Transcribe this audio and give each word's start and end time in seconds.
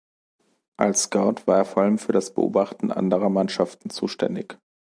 Als 0.77 1.03
Scout 1.03 1.45
war 1.45 1.57
er 1.57 1.65
vor 1.65 1.83
allem 1.83 1.99
für 1.99 2.11
das 2.11 2.33
Beobachten 2.33 2.91
anderer 2.91 3.29
Mannschaften 3.29 3.91
zuständig. 3.91 4.57